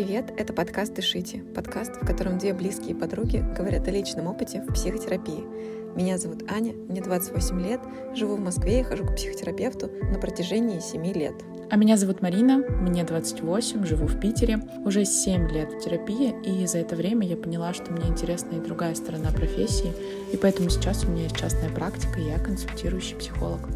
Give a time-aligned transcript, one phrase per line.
[0.00, 4.72] Привет, это подкаст «Дышите», подкаст, в котором две близкие подруги говорят о личном опыте в
[4.72, 5.44] психотерапии.
[5.94, 7.80] Меня зовут Аня, мне 28 лет,
[8.14, 11.34] живу в Москве и хожу к психотерапевту на протяжении 7 лет.
[11.68, 16.66] А меня зовут Марина, мне 28, живу в Питере, уже 7 лет в терапии, и
[16.66, 19.92] за это время я поняла, что мне интересна и другая сторона профессии,
[20.32, 23.68] и поэтому сейчас у меня есть частная практика, и я консультирующий психолог.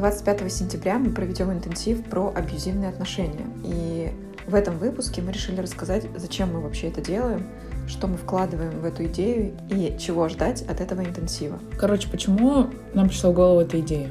[0.00, 3.46] 25 сентября мы проведем интенсив про абьюзивные отношения.
[3.62, 4.08] И
[4.46, 7.46] в этом выпуске мы решили рассказать, зачем мы вообще это делаем,
[7.86, 11.58] что мы вкладываем в эту идею и чего ждать от этого интенсива.
[11.78, 14.10] Короче, почему нам пришла в голову эта идея?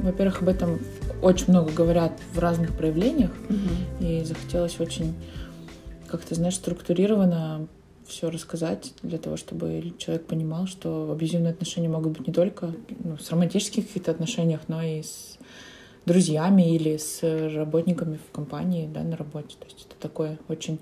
[0.00, 0.80] Во-первых, об этом
[1.22, 4.04] очень много говорят в разных проявлениях, угу.
[4.04, 5.14] и захотелось очень
[6.08, 7.68] как-то, знаешь, структурированно
[8.10, 13.16] все рассказать для того, чтобы человек понимал, что абьюзивные отношения могут быть не только ну,
[13.16, 15.38] с романтических каких-то отношениях, но и с
[16.06, 17.22] друзьями или с
[17.54, 19.56] работниками в компании, да, на работе.
[19.58, 20.78] То есть это такое очень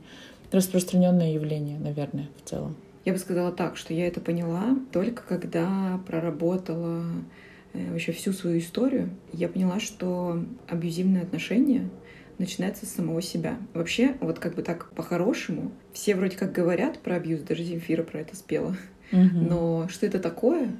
[0.50, 2.76] распространенное явление, наверное, в целом.
[3.04, 7.04] Я бы сказала так, что я это поняла только когда проработала
[7.72, 9.10] э, вообще всю свою историю.
[9.32, 11.88] Я поняла, что абьюзивные отношения
[12.38, 13.58] начинается с самого себя.
[13.74, 18.20] Вообще, вот как бы так по-хорошему, все вроде как говорят про абьюз, даже Земфира про
[18.20, 18.76] это спела.
[19.12, 19.20] Угу.
[19.20, 20.70] Но что это такое,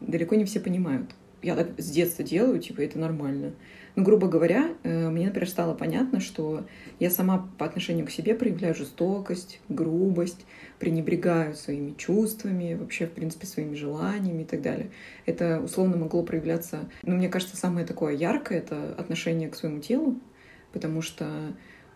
[0.00, 1.10] далеко не все понимают.
[1.40, 3.52] Я так с детства делаю, типа, это нормально.
[3.94, 6.66] Ну, грубо говоря, э, мне, например, стало понятно, что
[6.98, 10.46] я сама по отношению к себе проявляю жестокость, грубость,
[10.78, 14.90] пренебрегаю своими чувствами, вообще, в принципе, своими желаниями и так далее.
[15.26, 16.88] Это условно могло проявляться...
[17.02, 20.20] Ну, мне кажется, самое такое яркое— это отношение к своему телу,
[20.72, 21.26] потому что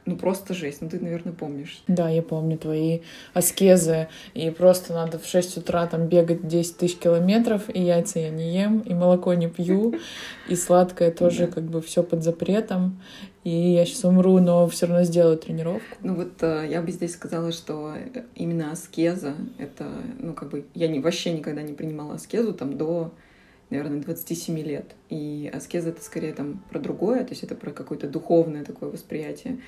[0.05, 1.83] ну просто жесть, ну ты, наверное, помнишь.
[1.87, 3.01] Да, я помню твои
[3.35, 8.31] аскезы, и просто надо в 6 утра там бегать 10 тысяч километров, и яйца я
[8.31, 9.95] не ем, и молоко не пью,
[10.49, 13.01] и сладкое тоже как бы все под запретом,
[13.45, 15.97] и я сейчас умру, но все равно сделаю тренировку.
[16.01, 17.95] Ну вот э, я бы здесь сказала, что
[18.35, 19.87] именно аскеза, это,
[20.19, 23.13] ну как бы, я не, вообще никогда не принимала аскезу там до
[23.73, 24.95] наверное, 27 лет.
[25.09, 29.59] И аскеза— это скорее там про другое, то есть это про какое-то духовное такое восприятие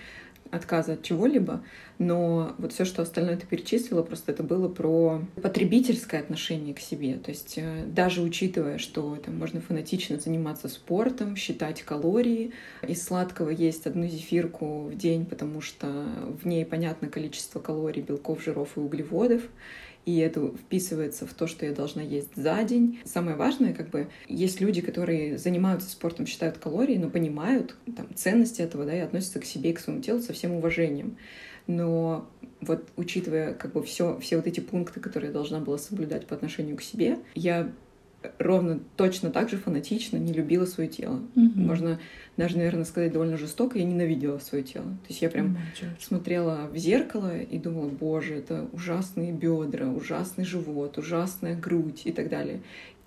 [0.50, 1.62] отказа от чего-либо,
[1.98, 7.14] но вот все, что остальное ты перечислила, просто это было про потребительское отношение к себе.
[7.14, 12.52] То есть э, даже учитывая, что там можно фанатично заниматься спортом, считать калории,
[12.86, 15.86] из сладкого есть одну зефирку в день, потому что
[16.42, 19.42] в ней понятно количество калорий, белков, жиров и углеводов,
[20.06, 23.00] и это вписывается в то, что я должна есть за день.
[23.04, 28.60] Самое важное, как бы, есть люди, которые занимаются спортом, считают калории, но понимают там, ценность
[28.60, 31.16] этого, да, и относятся к себе и к своему телу со всем уважением.
[31.66, 32.28] Но
[32.60, 36.34] вот учитывая как бы все, все вот эти пункты, которые я должна была соблюдать по
[36.34, 37.72] отношению к себе, я
[38.38, 41.20] ровно точно так же фанатично не любила свое тело.
[41.34, 41.56] Mm-hmm.
[41.56, 42.00] Можно
[42.36, 44.86] даже, наверное, сказать довольно жестоко, я ненавидела свое тело.
[44.86, 46.00] То есть я прям mm-hmm.
[46.00, 52.28] смотрела в зеркало и думала, боже, это ужасные бедра, ужасный живот, ужасная грудь и так
[52.28, 52.60] далее.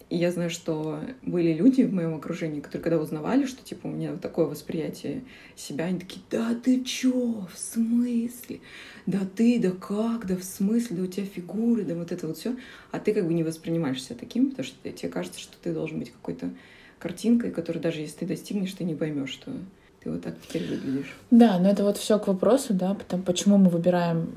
[0.09, 3.91] И я знаю, что были люди в моем окружении, которые когда узнавали, что типа у
[3.91, 5.23] меня такое восприятие
[5.56, 8.62] себя, они такие, да ты чё, в смысле?
[9.06, 12.38] Да ты, да как, да в смысле, да у тебя фигуры, да вот это вот
[12.38, 12.56] все.
[12.91, 16.00] А ты как бы не воспринимаешь себя таким, потому что тебе кажется, что ты должен
[16.00, 16.51] быть какой-то
[17.00, 19.51] картинкой, которую даже если ты достигнешь, ты не поймешь, что
[20.01, 21.13] ты вот так теперь выглядишь.
[21.31, 24.31] Да, но это вот все к вопросу, да, потому, почему мы выбираем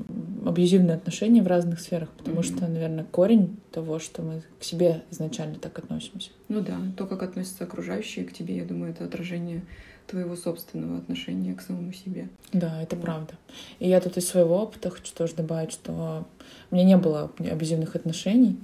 [0.45, 2.57] абьюзивные отношения в разных сферах, потому mm-hmm.
[2.57, 6.31] что, наверное, корень того, что мы к себе изначально так относимся.
[6.49, 9.61] Ну да, то, как относятся окружающие к тебе, я думаю, это отражение
[10.07, 12.27] твоего собственного отношения к самому себе.
[12.51, 13.05] Да, это вот.
[13.05, 13.33] правда.
[13.79, 16.27] И я тут из своего опыта хочу тоже добавить, что
[16.69, 18.57] у меня не было абьюзивных отношений,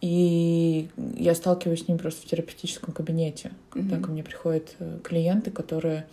[0.00, 4.00] и я сталкиваюсь с ним просто в терапевтическом кабинете, когда mm-hmm.
[4.00, 6.06] ко мне приходят э, клиенты, которые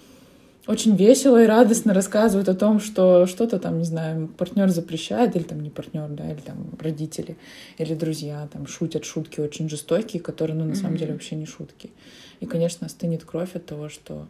[0.68, 5.44] очень весело и радостно рассказывают о том, что что-то там, не знаю, партнер запрещает, или
[5.44, 7.38] там не партнер, да, или там родители,
[7.78, 10.76] или друзья там шутят шутки очень жестокие, которые, ну, на mm-hmm.
[10.76, 11.92] самом деле вообще не шутки.
[12.40, 14.28] И, конечно, стынет кровь от того, что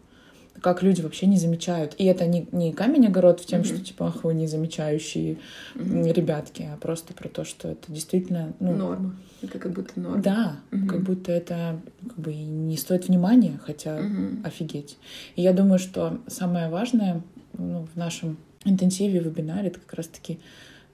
[0.66, 1.94] как люди вообще не замечают.
[2.00, 3.66] И это не, не камень огород в тем, mm-hmm.
[3.66, 5.38] что типа, ах, вы не замечающие
[5.76, 6.12] mm-hmm.
[6.12, 8.52] ребятки, а просто про то, что это действительно...
[8.60, 9.16] Ну, норма.
[9.44, 10.24] Это как будто норма.
[10.24, 10.88] Да, mm-hmm.
[10.88, 14.44] как будто это как бы не стоит внимания, хотя mm-hmm.
[14.44, 14.98] офигеть.
[15.36, 17.22] И я думаю, что самое важное
[17.56, 20.40] ну, в нашем интенсиве, вебинаре, это как раз-таки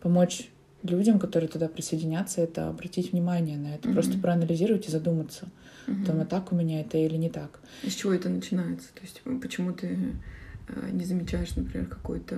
[0.01, 0.49] помочь
[0.83, 3.93] людям, которые туда присоединятся, это обратить внимание на это, mm-hmm.
[3.93, 5.47] просто проанализировать и задуматься.
[5.87, 6.05] Угу.
[6.05, 7.59] Там, а так у меня это или не так.
[7.83, 8.89] Из чего это начинается?
[8.93, 9.97] То есть почему ты
[10.67, 12.37] э, не замечаешь, например, какую-то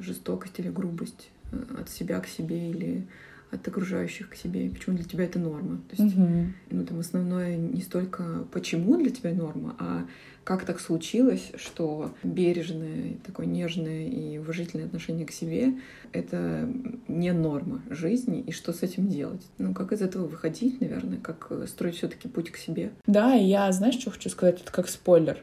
[0.00, 3.06] жестокость или грубость э, от себя к себе или
[3.54, 5.80] от окружающих к себе, и почему для тебя это норма.
[5.88, 6.28] То есть, угу.
[6.70, 10.06] ну, там основное не столько почему для тебя норма, а
[10.44, 15.74] как так случилось, что бережное, такое нежное и уважительное отношение к себе—
[16.12, 16.68] это
[17.08, 19.42] не норма жизни, и что с этим делать?
[19.56, 22.92] Ну, как из этого выходить, наверное, как строить все таки путь к себе?
[23.06, 24.60] Да, и я, знаешь, что хочу сказать?
[24.60, 25.42] Это как спойлер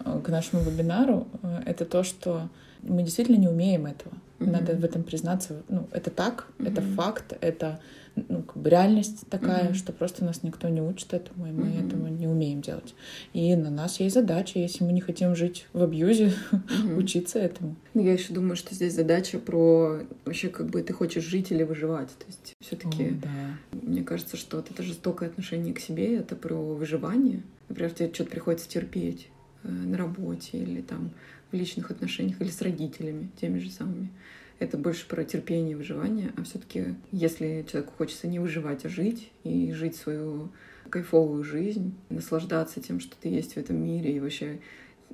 [0.00, 1.28] э, к нашему вебинару.
[1.42, 2.48] Э, это то, что
[2.82, 4.12] мы действительно не умеем этого.
[4.40, 4.50] Mm-hmm.
[4.50, 5.62] Надо в этом признаться.
[5.68, 6.68] Ну, это так, mm-hmm.
[6.68, 7.80] это факт, это
[8.16, 9.74] ну, как бы реальность такая, mm-hmm.
[9.74, 11.86] что просто нас никто не учит этому, и мы mm-hmm.
[11.86, 12.94] этому не умеем делать.
[13.32, 16.94] И на нас есть задача, если мы не хотим жить в абьюзе, mm-hmm.
[16.96, 17.76] учиться этому.
[17.94, 21.62] Ну, я еще думаю, что здесь задача про вообще как бы ты хочешь жить или
[21.62, 22.08] выживать.
[22.08, 23.78] То есть все-таки, oh, да.
[23.82, 27.42] мне кажется, что вот это жестокое отношение к себе, это про выживание.
[27.68, 29.28] Например, тебе что-то приходится терпеть
[29.62, 31.10] э, на работе или там
[31.50, 34.10] в личных отношениях или с родителями теми же самыми.
[34.58, 39.30] Это больше про терпение и выживание, а все-таки, если человеку хочется не выживать, а жить
[39.42, 40.50] и жить свою
[40.90, 44.60] кайфовую жизнь, наслаждаться тем, что ты есть в этом мире, и вообще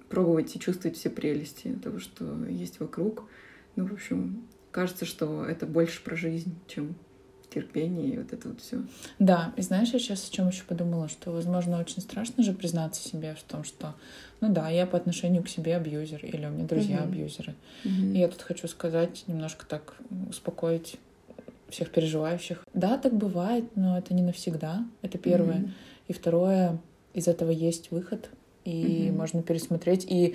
[0.09, 3.25] пробовать и чувствовать все прелести того, что есть вокруг.
[3.77, 4.43] Ну, в общем,
[4.73, 6.97] кажется, что это больше про жизнь, чем
[7.57, 8.83] терпение и вот это вот все.
[9.19, 13.07] Да, и знаешь, я сейчас о чем еще подумала, что, возможно, очень страшно же признаться
[13.09, 13.95] себе в том, что,
[14.43, 17.05] ну да, я по отношению к себе абьюзер, или у меня друзья угу.
[17.05, 17.55] абьюзеры.
[17.85, 18.13] Угу.
[18.15, 19.95] И я тут хочу сказать, немножко так
[20.29, 20.97] успокоить
[21.71, 22.63] всех переживающих.
[22.75, 24.85] Да, так бывает, но это не навсегда.
[25.01, 25.61] Это первое.
[25.61, 25.71] Угу.
[26.09, 26.79] И второе,
[27.15, 28.29] из этого есть выход,
[28.67, 29.19] и угу.
[29.19, 30.05] можно пересмотреть.
[30.05, 30.35] И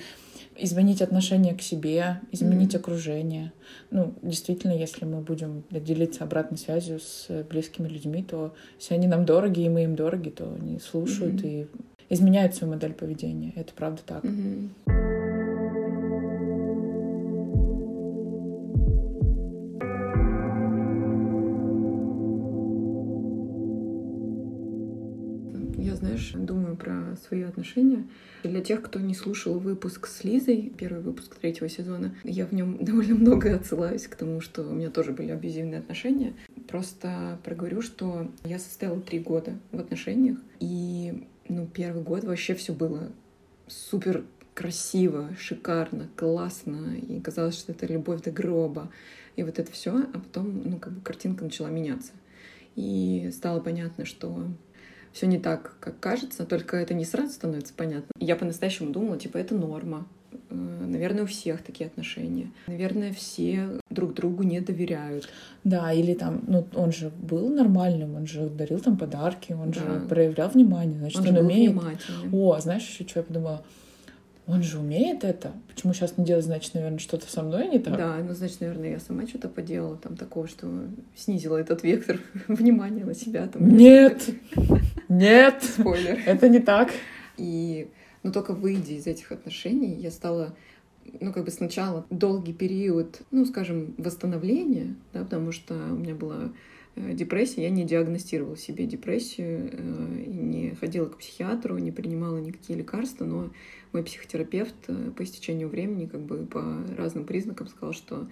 [0.58, 2.80] изменить отношение к себе, изменить mm-hmm.
[2.80, 3.54] окружение.
[3.90, 9.26] Ну, действительно, если мы будем делиться обратной связью с близкими людьми, то если они нам
[9.26, 11.68] дороги, и мы им дороги, то они слушают mm-hmm.
[12.10, 13.54] и изменяют свою модель поведения.
[13.56, 14.24] Это правда так.
[14.24, 15.01] Mm-hmm.
[26.22, 28.08] Знаешь, думаю про свои отношения.
[28.44, 32.78] Для тех, кто не слушал выпуск с Лизой, первый выпуск третьего сезона, я в нем
[32.84, 36.34] довольно много отсылаюсь к тому, что у меня тоже были абьюзивные отношения.
[36.68, 42.74] Просто проговорю, что я состояла три года в отношениях, и ну, первый год вообще все
[42.74, 43.12] было
[43.68, 44.24] супер
[44.54, 48.92] красиво, шикарно, классно, и казалось, что это любовь до гроба,
[49.36, 52.12] и вот это все, а потом, ну, как бы картинка начала меняться.
[52.76, 54.46] И стало понятно, что
[55.14, 58.12] все не так, как кажется, только это не сразу становится понятно.
[58.20, 60.08] Я по-настоящему думала, типа, это норма.
[60.50, 62.52] Э, наверное, у всех такие отношения.
[62.68, 65.30] Наверное, все друг другу не доверяют.
[65.64, 69.80] Да, или там, ну, он же был нормальным, он же дарил там подарки, он да.
[69.80, 71.78] же проявлял внимание, значит, он, он умеет.
[72.32, 73.64] О, знаешь, еще что я подумала?
[74.48, 75.52] он же умеет это.
[75.74, 77.96] Почему сейчас не делать, значит, наверное, что-то со мной не так?
[77.96, 80.68] Да, ну, значит, наверное, я сама что-то поделала там такого, что
[81.16, 83.48] снизила этот вектор внимания на себя.
[83.48, 84.30] Там, нет!
[85.12, 85.64] Нет!
[85.64, 86.20] Спойлер.
[86.26, 86.92] Это не так.
[87.38, 87.90] И,
[88.24, 90.56] ну, только выйдя из этих отношений, я стала
[91.20, 96.52] ну, как бы сначала долгий период, ну, скажем, восстановления, да, потому что у меня была
[96.96, 102.78] Э, депрессия, я не диагностировала себе депрессию, э, не ходила к психиатру, не принимала никакие
[102.78, 103.50] лекарства, но
[103.94, 108.28] мой психотерапевт э, по истечению времени как бы по разным признакам сказал, что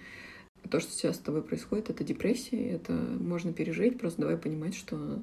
[0.68, 5.22] то, что сейчас с тобой происходит, это депрессия, это можно пережить, просто давай понимать, что,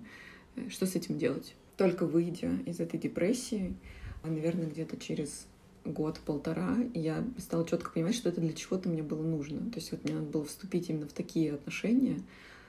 [0.70, 1.56] что с этим делать.
[1.76, 3.76] Только выйдя из этой депрессии,
[4.24, 5.48] а, наверное, где-то через
[5.86, 9.70] год-полтора, я стала четко понимать, что это для чего-то мне было нужно.
[9.72, 12.20] То есть вот мне надо было вступить именно в такие отношения,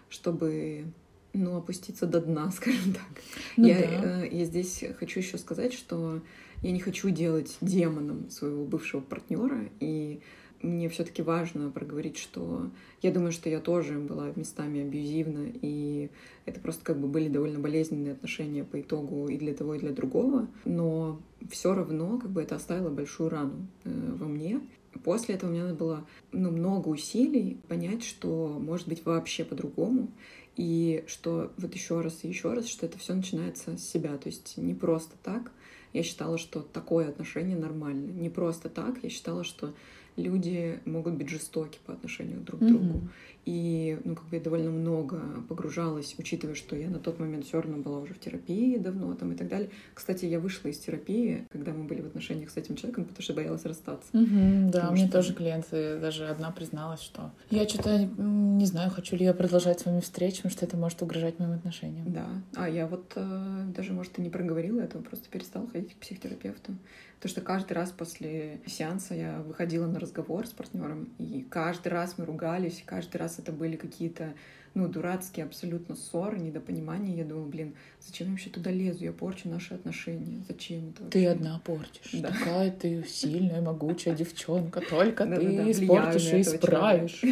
[0.09, 0.85] чтобы
[1.33, 3.23] ну, опуститься до дна, скажем так.
[3.57, 4.25] Ну, я, да.
[4.25, 6.23] э, я здесь хочу еще сказать, что
[6.63, 10.21] я не хочу делать демоном своего бывшего партнера, и
[10.63, 12.71] мне все-таки важно проговорить, что
[13.03, 16.11] я думаю, что я тоже была местами абьюзивна, и
[16.47, 19.93] это просто как бы были довольно болезненные отношения по итогу и для того, и для
[19.93, 24.61] другого, но все равно как бы это оставило большую рану э, во мне,
[25.05, 30.11] После этого мне надо было ну, много усилий понять, что может быть вообще по-другому,
[30.57, 34.29] и что вот еще раз и еще раз, что это все начинается с себя, то
[34.29, 35.53] есть не просто так.
[35.93, 38.11] Я считала, что такое отношение нормально.
[38.11, 39.03] Не просто так.
[39.03, 39.73] Я считала, что
[40.19, 43.09] люди могут быть жестоки по отношению друг к другу.
[43.49, 47.63] И, ну, как бы я довольно много погружалась, учитывая, что я на тот момент все
[47.63, 49.71] равно была уже в терапии давно там и так далее.
[49.95, 53.33] Кстати, я вышла из терапии, когда мы были в отношениях с этим человеком, потому что
[53.33, 54.11] боялась расстаться.
[54.13, 55.13] Mm-hmm, да, мне что...
[55.13, 59.87] тоже клиенты, даже одна призналась, что я что-то не знаю, хочу ли я продолжать с
[59.87, 62.13] вами встречи, потому что это может угрожать моим отношениям.
[62.13, 66.01] Да, а я вот э, даже, может, и не проговорила этого, просто перестала ходить к
[66.01, 66.75] психотерапевту.
[67.19, 72.15] Потому что каждый раз после сеанса я выходила на разговор с партнером, и каждый раз
[72.17, 74.35] мы ругались, каждый раз это были какие-то
[74.75, 77.17] ну, дурацкие абсолютно ссоры, недопонимания.
[77.17, 79.05] Я думаю, блин, зачем я вообще туда лезу?
[79.05, 80.43] Я порчу наши отношения.
[80.47, 81.19] Зачем это вообще?
[81.19, 82.11] Ты одна портишь.
[82.13, 82.29] Да.
[82.29, 84.81] Такая ты сильная, могучая девчонка.
[84.81, 87.23] Только ты испортишь и исправишь.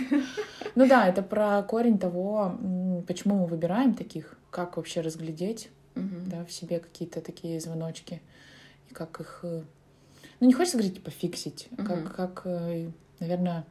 [0.74, 2.58] Ну да, это про корень того,
[3.06, 8.20] почему мы выбираем таких, как вообще разглядеть да, в себе какие-то такие звоночки
[8.90, 9.40] и как их...
[9.42, 9.62] Э,
[10.40, 13.64] ну, не хочется говорить, типа, фиксить, как, как, э, наверное,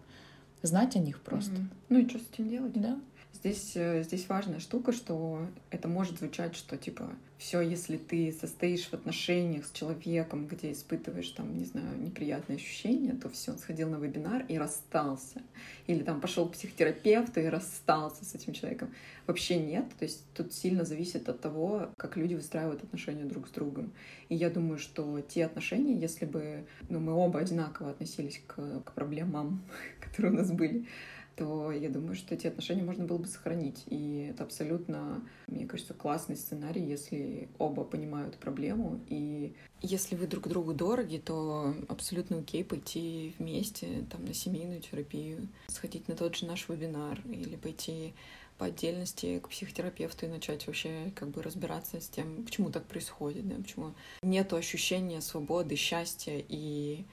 [0.66, 1.56] знать о них просто.
[1.90, 2.74] Ну и что с этим делать?
[2.74, 2.98] Да.
[3.46, 8.88] Здесь, э, здесь важная штука, что это может звучать, что типа все, если ты состоишь
[8.88, 13.88] в отношениях с человеком, где испытываешь там, не знаю, неприятные ощущения, то все, он сходил
[13.88, 15.44] на вебинар и расстался.
[15.86, 18.92] Или там пошел к психотерапевту и расстался с этим человеком.
[19.28, 19.86] Вообще нет.
[20.00, 23.94] То есть тут сильно зависит от того, как люди выстраивают отношения друг с другом.
[24.28, 28.92] И я думаю, что те отношения, если бы ну, мы оба одинаково относились к, к
[28.94, 29.62] проблемам,
[30.00, 30.88] которые у нас были,
[31.36, 33.84] то я думаю, что эти отношения можно было бы сохранить.
[33.88, 39.00] И это абсолютно, мне кажется, классный сценарий, если оба понимают проблему.
[39.10, 45.48] И если вы друг другу дороги, то абсолютно окей пойти вместе там, на семейную терапию,
[45.68, 48.14] сходить на тот же наш вебинар или пойти
[48.58, 53.48] по отдельности к психотерапевту и начать вообще как бы разбираться с тем, почему так происходит,
[53.48, 57.04] да, почему нет ощущения свободы, счастья и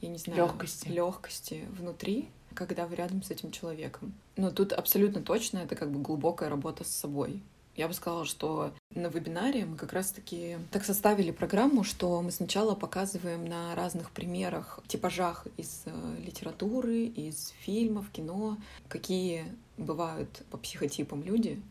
[0.00, 0.88] я не знаю, легкости.
[0.88, 4.12] легкости внутри, когда вы рядом с этим человеком.
[4.36, 7.42] Но тут абсолютно точно это как бы глубокая работа с собой.
[7.78, 12.74] Я бы сказала, что на вебинаре мы как раз-таки так составили программу, что мы сначала
[12.74, 19.44] показываем на разных примерах, типажах из э, литературы, из фильмов, кино, какие
[19.76, 21.62] бывают по психотипам люди,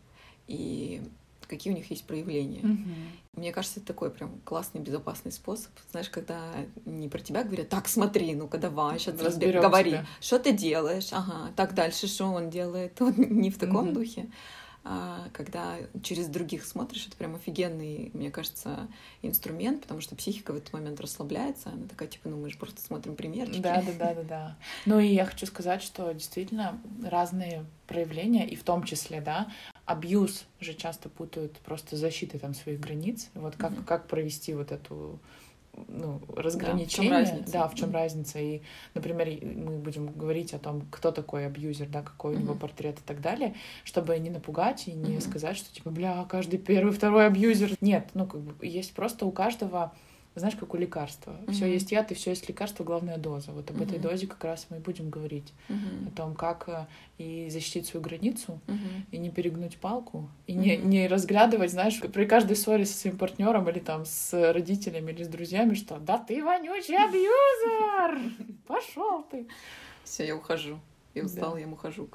[0.46, 1.02] и
[1.48, 2.60] какие у них есть проявления.
[2.60, 3.40] Угу.
[3.40, 5.72] Мне кажется, это такой прям классный, безопасный способ.
[5.90, 6.40] Знаешь, когда
[6.84, 10.06] не про тебя говорят, так, смотри, ну-ка давай, сейчас разберем говори, тебя.
[10.20, 13.00] что ты делаешь, ага, так дальше, что он делает.
[13.08, 14.00] Вот не в таком угу.
[14.00, 14.28] духе.
[14.84, 18.88] А когда через других смотришь, это прям офигенный, мне кажется,
[19.22, 22.80] инструмент, потому что психика в этот момент расслабляется, она такая, типа, ну мы же просто
[22.80, 23.60] смотрим примерчики.
[23.60, 24.56] Да, да, да, да, да.
[24.86, 29.48] Ну и я хочу сказать, что действительно разные проявления, и в том числе, да,
[29.88, 33.30] абьюз же часто путают просто защитой там своих границ.
[33.34, 33.84] Вот как, mm-hmm.
[33.84, 35.18] как провести вот эту
[35.88, 37.10] ну, разграничение.
[37.10, 37.52] Да, в чем разница?
[37.52, 37.92] Да, в чем mm-hmm.
[37.92, 38.38] разница.
[38.38, 38.60] И,
[38.92, 42.36] например, мы будем говорить о том, кто такой абьюзер, да, какой mm-hmm.
[42.36, 43.54] у него портрет и так далее,
[43.84, 45.20] чтобы не напугать и не mm-hmm.
[45.22, 47.72] сказать, что типа, бля, каждый первый, второй абьюзер.
[47.80, 49.94] Нет, ну, как бы есть просто у каждого
[50.34, 51.32] знаешь, как у лекарства.
[51.32, 51.52] Mm-hmm.
[51.52, 53.52] Все есть яд и все есть лекарство, главная доза.
[53.52, 53.84] Вот об mm-hmm.
[53.84, 55.52] этой дозе как раз мы и будем говорить.
[55.68, 56.08] Mm-hmm.
[56.08, 56.86] О том, как э,
[57.18, 59.02] и защитить свою границу, mm-hmm.
[59.10, 60.56] и не перегнуть палку, и mm-hmm.
[60.56, 65.24] не, не разглядывать, знаешь, при каждой ссоре со своим партнером или там с родителями или
[65.24, 68.32] с друзьями, что да ты вонючий абьюзер!
[68.66, 69.46] Пошел ты!
[70.04, 70.78] Все, я ухожу.
[71.14, 72.08] Я устал, я ухожу.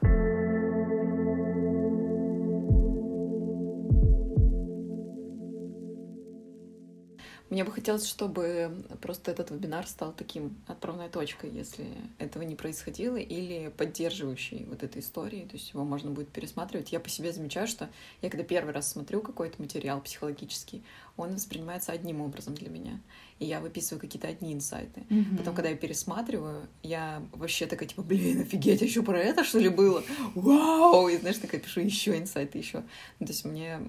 [7.53, 11.85] Мне бы хотелось, чтобы просто этот вебинар стал таким отправной точкой, если
[12.17, 16.91] этого не происходило, или поддерживающей вот этой истории, то есть его можно будет пересматривать.
[16.91, 17.91] Я по себе замечаю, что
[18.23, 20.81] я когда первый раз смотрю какой-то материал психологический,
[21.15, 22.99] он воспринимается одним образом для меня,
[23.39, 25.01] и я выписываю какие-то одни инсайты.
[25.09, 25.37] Mm-hmm.
[25.37, 29.69] Потом, когда я пересматриваю, я вообще такая, типа, блин, офигеть, еще про это, что ли,
[29.69, 30.03] было?
[30.33, 31.07] Вау!
[31.09, 32.79] И, знаешь, такая пишу еще инсайты еще.
[33.19, 33.79] То есть мне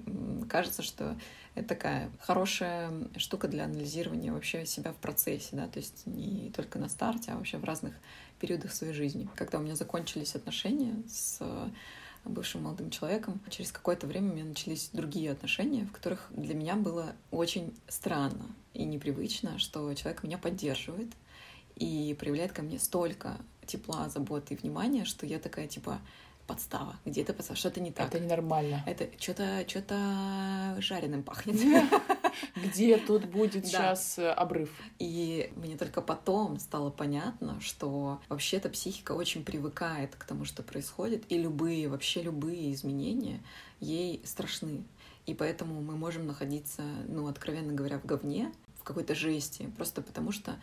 [0.49, 1.17] кажется, что
[1.55, 6.77] это такая хорошая штука для анализирования вообще себя в процессе, да, то есть не только
[6.77, 7.93] на старте, а вообще в разных
[8.39, 9.27] периодах своей жизни.
[9.35, 11.41] Когда у меня закончились отношения с
[12.25, 16.75] бывшим молодым человеком, через какое-то время у меня начались другие отношения, в которых для меня
[16.75, 21.11] было очень странно и непривычно, что человек меня поддерживает
[21.75, 25.99] и проявляет ко мне столько тепла, заботы и внимания, что я такая, типа,
[26.47, 28.07] подстава, где-то подстава, что-то не так.
[28.07, 28.83] Это ненормально.
[28.85, 31.55] Это что-то что жареным пахнет.
[32.55, 34.69] Где тут будет сейчас э, обрыв?
[34.99, 41.23] И мне только потом стало понятно, что вообще-то психика очень привыкает к тому, что происходит,
[41.29, 43.41] и любые, вообще любые изменения
[43.79, 44.83] ей страшны.
[45.25, 50.31] И поэтому мы можем находиться, ну, откровенно говоря, в говне, в какой-то жести, просто потому
[50.31, 50.55] что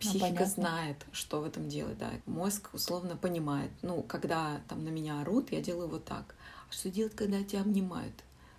[0.00, 2.10] Психика ну, знает, что в этом делать, да.
[2.24, 3.70] Мозг условно понимает.
[3.82, 6.34] Ну, когда там на меня орут, я делаю вот так.
[6.68, 8.14] А что делать, когда тебя обнимают?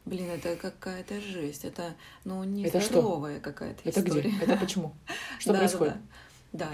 [0.05, 1.65] Блин, это какая-то жесть.
[1.65, 1.95] Это,
[2.25, 4.29] ну, не это здоровая какая-то это история.
[4.29, 4.43] Где?
[4.43, 4.93] Это почему?
[5.39, 5.95] Что происходит?
[5.95, 6.01] Да,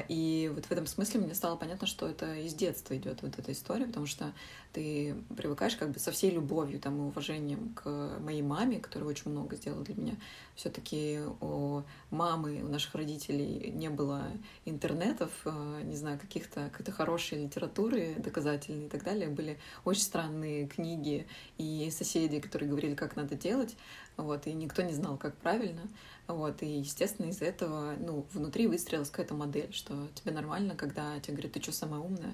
[0.10, 3.52] и вот в этом смысле мне стало понятно, что это из детства идет вот эта
[3.52, 4.34] история, потому что
[4.74, 9.30] ты привыкаешь как бы со всей любовью там, и уважением к моей маме, которая очень
[9.30, 10.16] много сделала для меня.
[10.56, 14.24] все таки у мамы, у наших родителей не было
[14.66, 19.30] интернетов, э, не знаю, каких-то какой-то хорошей литературы доказательной и так далее.
[19.30, 21.28] Были очень странные книги
[21.60, 23.76] и соседи, которые говорили, как надо делать,
[24.18, 25.82] вот, и никто не знал, как правильно.
[26.28, 31.36] Вот, и, естественно, из-за этого, ну, внутри выстроилась какая-то модель, что тебе нормально, когда тебе
[31.36, 32.34] говорят, ты что, самая умная?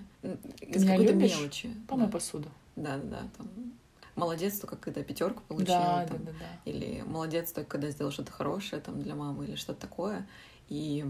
[0.62, 1.75] Из какой-то мелочи.
[1.88, 2.12] Помой да.
[2.12, 2.50] посуду.
[2.75, 3.48] Да, да, да, там,
[4.16, 6.72] молодец только когда пятерку получила, да, там, да, да, да.
[6.72, 10.28] или молодец только когда сделал что-то хорошее там для мамы или что-то такое,
[10.70, 11.06] и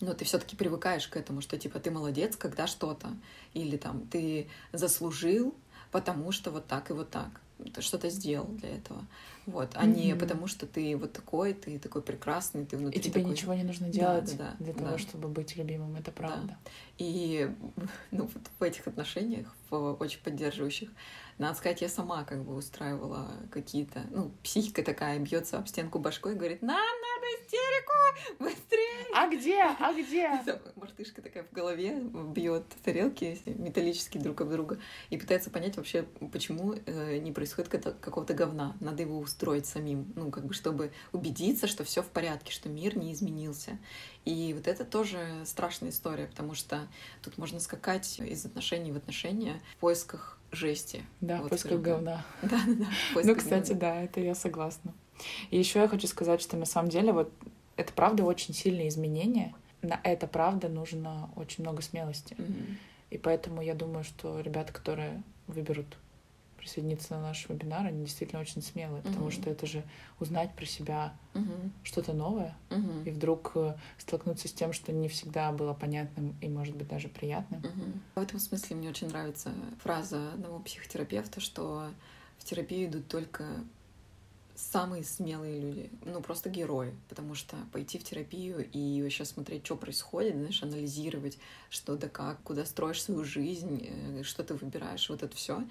[0.00, 3.08] но ты все-таки привыкаешь к этому, что типа ты молодец, когда что-то,
[3.52, 5.56] или там ты заслужил,
[5.90, 7.40] потому что вот так и вот так
[7.80, 9.04] что-то сделал для этого.
[9.46, 9.94] Вот, а mm-hmm.
[9.94, 13.30] не потому, что ты вот такой, ты такой прекрасный, ты внутри И тебе такой...
[13.30, 14.84] ничего не нужно делать да, да, да, для да.
[14.84, 16.58] того, чтобы быть любимым, это правда.
[16.64, 16.72] Да.
[16.98, 17.50] И
[18.10, 20.90] ну, вот в этих отношениях, в очень поддерживающих,
[21.38, 24.02] надо сказать, я сама как бы устраивала какие-то...
[24.10, 26.76] Ну, психика такая бьется об стенку башкой и говорит, нам
[27.28, 29.06] надо истерику, быстрее!
[29.14, 29.62] А где?
[29.62, 30.60] А где?
[30.76, 32.00] Мартышка такая в голове
[32.34, 34.78] бьет тарелки металлические друг об друга
[35.10, 37.70] и пытается понять вообще, почему э, не происходит
[38.00, 38.76] какого-то говна.
[38.80, 42.96] Надо его устроить самим, ну, как бы, чтобы убедиться, что все в порядке, что мир
[42.96, 43.78] не изменился.
[44.24, 46.88] И вот это тоже страшная история, потому что
[47.22, 51.04] тут можно скакать из отношений в отношения в поисках жести.
[51.20, 52.24] Да, вот, поисках говна.
[52.42, 53.22] Да, да, да.
[53.22, 54.94] Ну, кстати, да, это я согласна.
[55.50, 57.32] И еще я хочу сказать, что на самом деле вот
[57.76, 59.54] это правда очень сильные изменения.
[59.82, 62.34] На это правда нужно очень много смелости.
[62.34, 62.76] Mm-hmm.
[63.10, 65.96] И поэтому я думаю, что ребята, которые выберут
[66.58, 69.08] присоединиться на наш вебинар, они действительно очень смелые, uh-huh.
[69.08, 69.84] потому что это же
[70.20, 71.70] узнать про себя uh-huh.
[71.84, 73.08] что-то новое, uh-huh.
[73.08, 77.08] и вдруг э, столкнуться с тем, что не всегда было понятным и, может быть, даже
[77.08, 77.60] приятным.
[77.60, 77.92] Uh-huh.
[78.16, 81.88] В этом смысле мне очень нравится фраза одного психотерапевта, что
[82.38, 83.44] в терапию идут только
[84.58, 89.76] самые смелые люди, ну просто герои, потому что пойти в терапию и вообще смотреть, что
[89.76, 91.38] происходит, знаешь, анализировать,
[91.70, 95.62] что да как, куда строишь свою жизнь, э, что ты выбираешь, вот это все,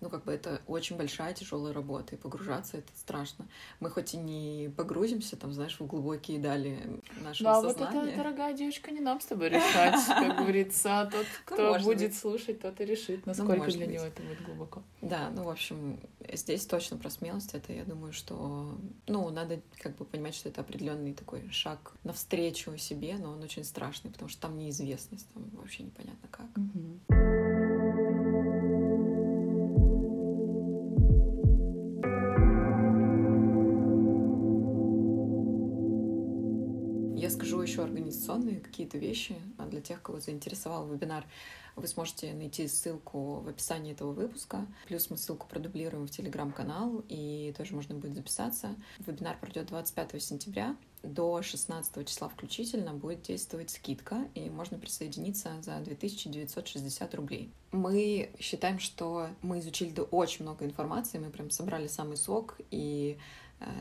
[0.00, 3.46] ну, как бы это очень большая тяжелая работа, и погружаться это страшно.
[3.80, 8.00] Мы хоть и не погрузимся, там, знаешь, в глубокие дали нашего да, сознания.
[8.00, 11.00] вот это, дорогая девочка, не нам с тобой решать, как говорится.
[11.00, 14.42] А тот, ну, кто будет слушать, тот и решит, ну, насколько для него это будет
[14.42, 14.82] глубоко.
[15.00, 16.00] Да, ну, в общем,
[16.32, 17.54] здесь точно про смелость.
[17.54, 22.76] Это, я думаю, что, ну, надо как бы понимать, что это определенный такой шаг навстречу
[22.76, 26.46] себе, но он очень страшный, потому что там неизвестность, там вообще непонятно как.
[26.56, 27.35] еще
[38.06, 41.26] организационные какие-то вещи а для тех, кого заинтересовал вебинар.
[41.74, 44.66] Вы сможете найти ссылку в описании этого выпуска.
[44.86, 48.74] Плюс мы ссылку продублируем в телеграм-канал, и тоже можно будет записаться.
[48.98, 50.74] Вебинар пройдет 25 сентября.
[51.02, 57.52] До 16 числа включительно будет действовать скидка, и можно присоединиться за 2960 рублей.
[57.72, 63.18] Мы считаем, что мы изучили очень много информации, мы прям собрали самый сок, и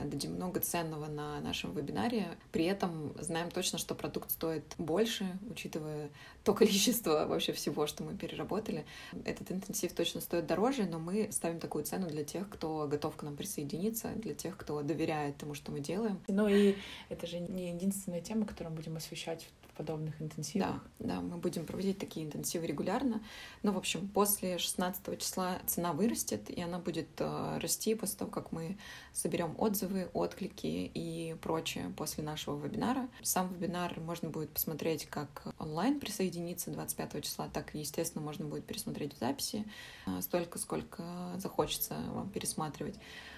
[0.06, 2.38] дадим много ценного на нашем вебинаре.
[2.52, 6.10] При этом знаем точно, что продукт стоит больше, учитывая
[6.44, 8.86] то количество вообще всего, что мы переработали.
[9.26, 13.24] Этот интенсив точно стоит дороже, но мы ставим такую цену для тех, кто готов к
[13.24, 16.20] нам присоединиться, для тех, кто доверяет тому, что мы делаем.
[16.28, 16.76] Ну и
[17.10, 20.82] это же не единственная тема, которую мы будем освещать подобных интенсивах.
[21.00, 23.22] Да, да, мы будем проводить такие интенсивы регулярно.
[23.64, 28.32] Но, в общем, после 16 числа цена вырастет, и она будет э, расти после того,
[28.32, 28.78] как мы
[29.14, 33.08] соберем отзывы, отклики и прочее после нашего вебинара.
[33.22, 38.66] Сам вебинар можно будет посмотреть как онлайн присоединиться 25 числа, так и, естественно, можно будет
[38.66, 39.66] пересмотреть в записи
[40.06, 41.04] э, столько, сколько
[41.38, 42.96] захочется вам пересматривать.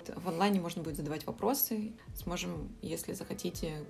[0.07, 3.83] В онлайне можно будет задавать вопросы, сможем, если захотите,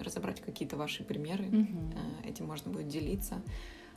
[0.00, 1.44] разобрать какие-то ваши примеры.
[1.44, 1.85] Mm-hmm
[2.24, 3.42] этим можно будет делиться.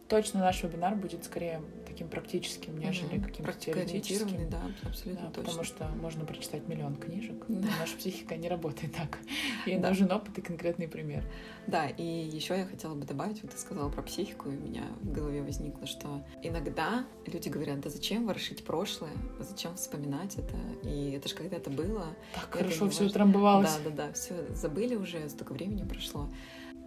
[0.10, 3.26] Точно наш вебинар будет скорее таким практическим, нежели mm-hmm.
[3.26, 4.50] каким-то теоретическим.
[4.50, 5.44] Да, абсолютно да, точно.
[5.44, 7.60] Потому что можно прочитать миллион книжек, да.
[7.60, 9.20] но наша психика не работает так.
[9.68, 9.90] Ей да.
[9.90, 11.24] нужен опыт и конкретный пример.
[11.68, 14.86] Да, и еще я хотела бы добавить, вот ты сказала про психику, и у меня
[15.02, 20.58] в голове возникло, что иногда люди говорят, да зачем ворошить прошлое, зачем вспоминать это,
[20.90, 22.08] и это же когда-то было.
[22.34, 23.78] Так хорошо все утрамбовалось.
[23.84, 26.28] Да, да, да, все забыли уже, столько времени прошло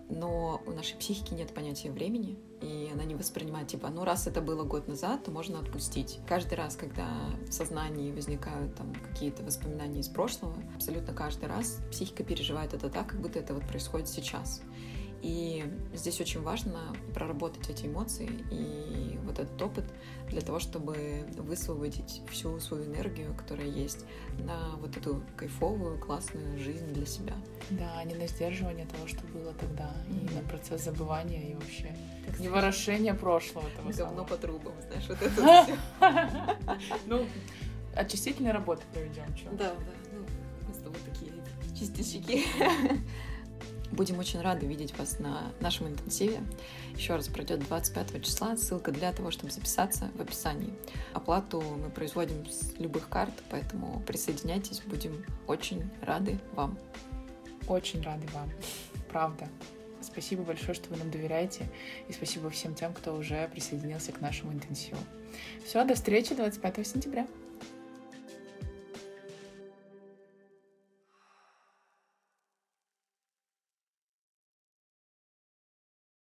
[0.08, 4.40] но у нашей психики нет понятия времени, и она не воспринимает, типа, ну, раз это
[4.40, 6.20] было год назад, то можно отпустить.
[6.28, 7.08] Каждый раз, когда
[7.48, 13.08] в сознании возникают там какие-то воспоминания из прошлого, абсолютно каждый раз психика переживает это так,
[13.08, 14.62] как будто это вот происходит сейчас.
[15.22, 16.80] И здесь очень важно
[17.14, 19.84] проработать эти эмоции и вот этот опыт
[20.28, 24.04] для того, чтобы высвободить всю свою энергию, которая есть,
[24.40, 27.34] на вот эту кайфовую, классную жизнь для себя.
[27.70, 30.32] Да, а не на сдерживание того, что было тогда, mm-hmm.
[30.32, 31.94] и на процесс забывания и вообще
[32.26, 33.68] как не ворошение прошлого.
[33.76, 35.78] Того Говно по трубам, знаешь, вот это все.
[37.06, 37.26] Ну,
[37.94, 39.26] очистительные работы проведем.
[39.52, 40.26] Да, да, ну,
[40.66, 41.32] мы с тобой такие
[41.78, 42.44] чистильщики.
[43.92, 46.40] Будем очень рады видеть вас на нашем интенсиве.
[46.96, 48.56] Еще раз пройдет 25 числа.
[48.56, 50.72] Ссылка для того, чтобы записаться в описании.
[51.12, 54.80] Оплату мы производим с любых карт, поэтому присоединяйтесь.
[54.86, 56.78] Будем очень рады вам.
[57.68, 58.50] Очень рады вам.
[59.10, 59.46] Правда.
[60.00, 61.70] Спасибо большое, что вы нам доверяете.
[62.08, 64.98] И спасибо всем тем, кто уже присоединился к нашему интенсиву.
[65.64, 67.26] Все, до встречи 25 сентября.